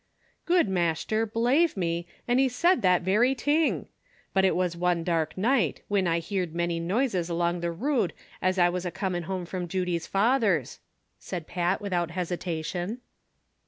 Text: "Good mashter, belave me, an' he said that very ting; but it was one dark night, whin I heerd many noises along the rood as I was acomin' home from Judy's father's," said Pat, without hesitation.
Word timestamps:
"Good 0.47 0.67
mashter, 0.67 1.31
belave 1.31 1.77
me, 1.77 2.07
an' 2.27 2.39
he 2.39 2.49
said 2.49 2.81
that 2.81 3.03
very 3.03 3.35
ting; 3.35 3.87
but 4.33 4.43
it 4.43 4.55
was 4.55 4.75
one 4.75 5.03
dark 5.03 5.37
night, 5.37 5.83
whin 5.89 6.07
I 6.07 6.17
heerd 6.17 6.55
many 6.55 6.79
noises 6.79 7.29
along 7.29 7.59
the 7.59 7.71
rood 7.71 8.11
as 8.41 8.57
I 8.57 8.67
was 8.67 8.83
acomin' 8.83 9.25
home 9.25 9.45
from 9.45 9.67
Judy's 9.67 10.07
father's," 10.07 10.79
said 11.19 11.45
Pat, 11.45 11.81
without 11.81 12.09
hesitation. 12.09 13.01